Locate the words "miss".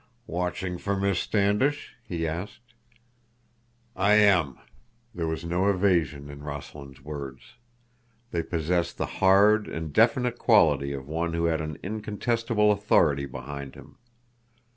0.99-1.19